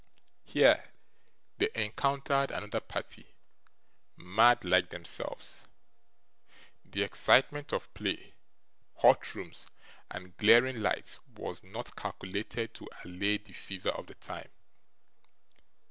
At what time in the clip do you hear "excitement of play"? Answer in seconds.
7.03-8.33